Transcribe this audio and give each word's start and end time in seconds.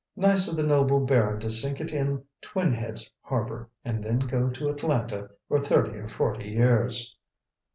Nice 0.15 0.47
of 0.47 0.55
the 0.55 0.63
noble 0.63 0.99
baron 1.05 1.39
to 1.41 1.51
sink 1.51 1.79
it 1.79 1.91
in 1.91 2.23
Twin 2.41 2.73
Heads 2.73 3.11
Harbor, 3.21 3.69
and 3.85 4.03
then 4.03 4.17
go 4.17 4.49
to 4.49 4.69
Atlanta 4.69 5.29
for 5.47 5.59
thirty 5.59 5.91
or 5.95 6.07
forty 6.07 6.49
years!" 6.49 7.15